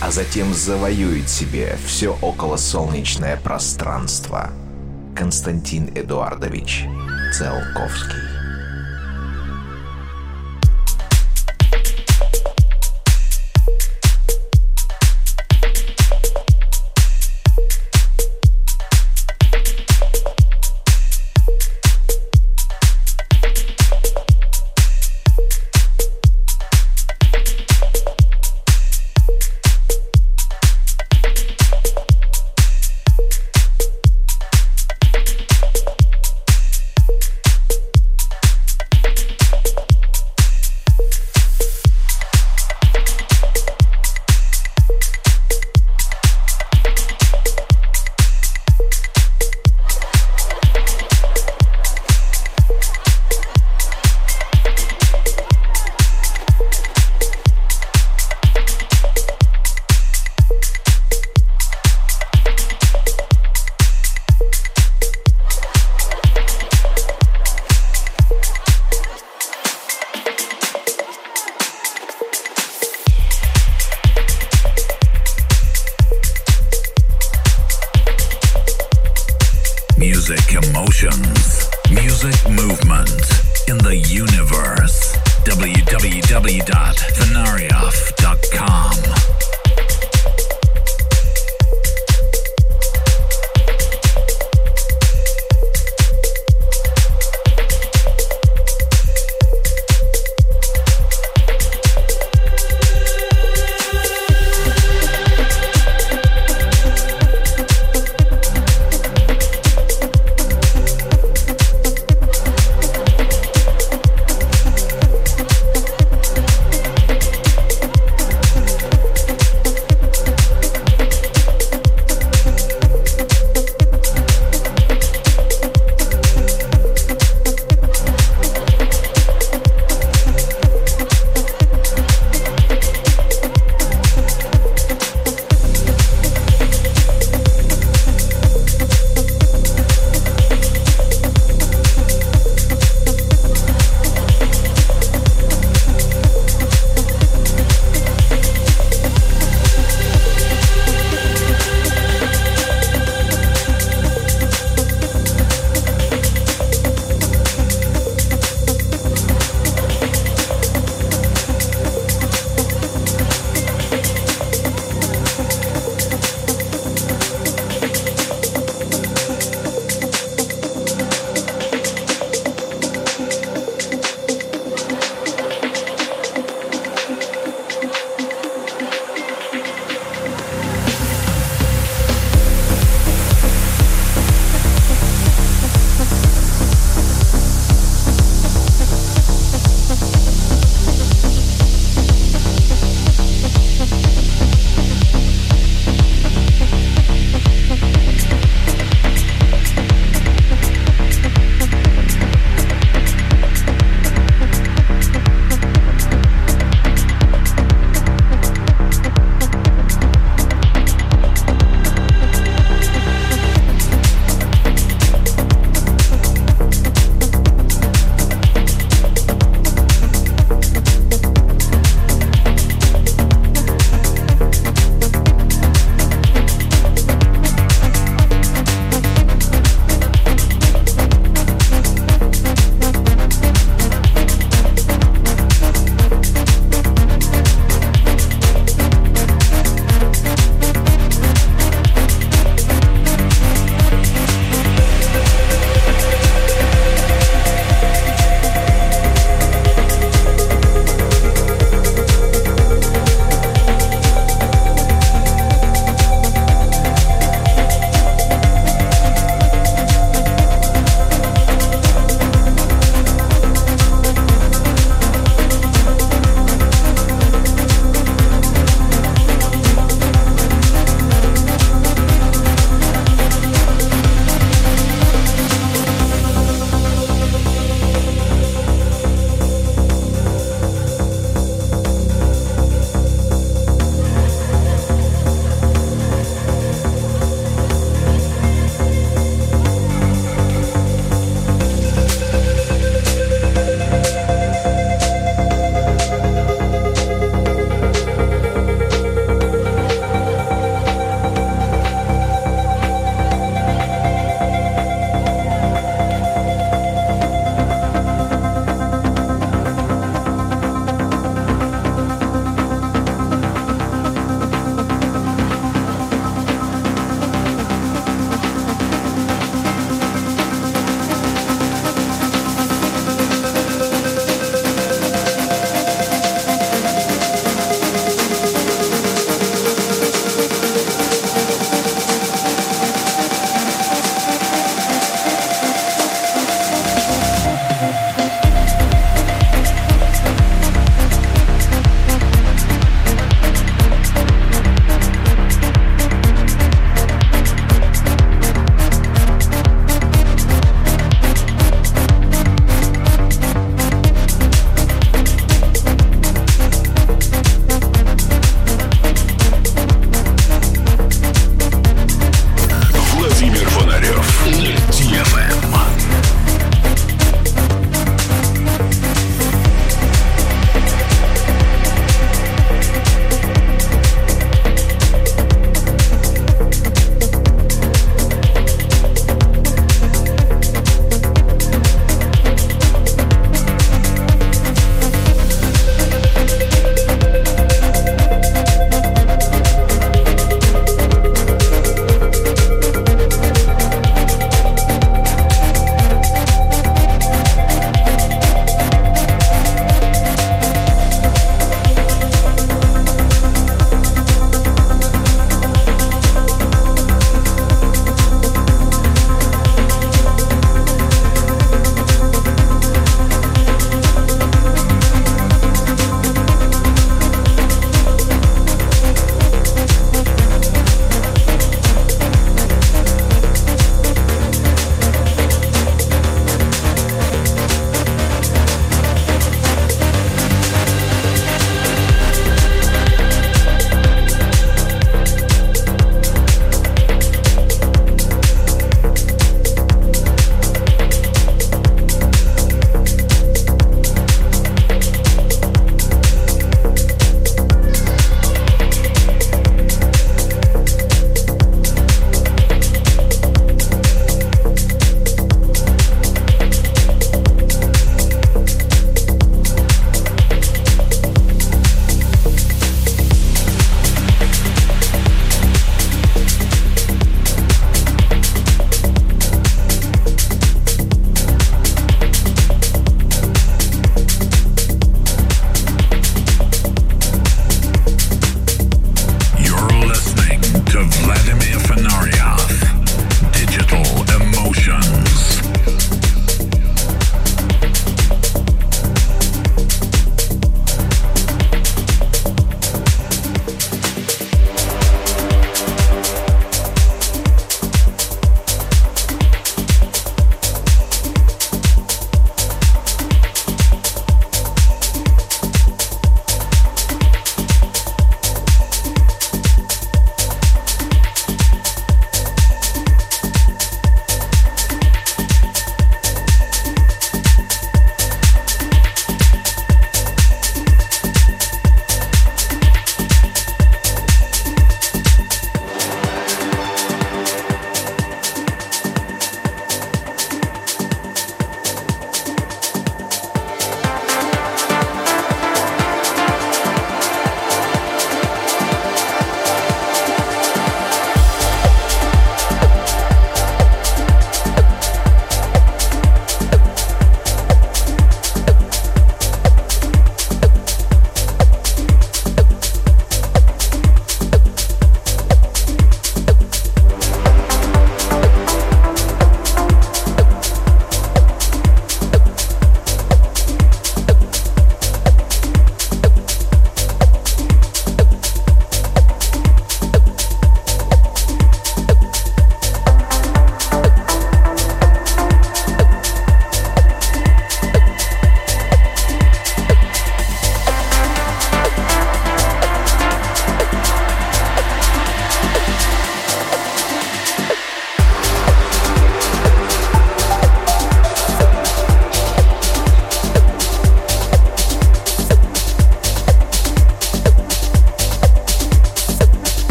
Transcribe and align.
а 0.00 0.10
затем 0.10 0.54
завоюет 0.54 1.28
себе 1.28 1.76
все 1.86 2.16
околосолнечное 2.22 3.36
пространство. 3.36 4.50
Константин 5.16 5.90
Эдуардович 5.94 6.84
Целковский 7.34 8.37
Music 79.98 80.52
emotions, 80.54 81.68
music 81.90 82.32
movement 82.52 83.10
in 83.66 83.76
the 83.78 83.96
universe. 84.06 85.16
www.thenarioff.com. 85.42 86.24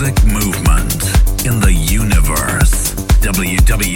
music 0.00 0.24
movement 0.24 1.46
in 1.46 1.60
the 1.60 1.72
universe. 1.72 2.94
www.fenarioff.com. 3.22 3.94